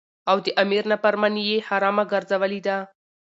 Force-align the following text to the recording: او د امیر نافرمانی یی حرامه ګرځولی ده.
او 0.29 0.37
د 0.45 0.47
امیر 0.63 0.83
نافرمانی 0.91 1.41
یی 1.49 1.57
حرامه 1.67 2.03
ګرځولی 2.11 2.59
ده. 2.67 2.77